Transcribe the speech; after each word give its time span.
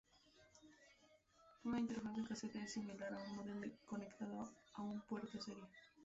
Una 1.63 1.79
interfaz 1.79 2.15
de 2.15 2.23
casete 2.23 2.63
es 2.63 2.73
similar 2.73 3.13
a 3.13 3.17
un 3.21 3.35
módem 3.35 3.61
conectado 3.91 4.47
a 4.73 4.81
un 4.95 4.99
puerto 5.01 5.39
serie. 5.45 5.67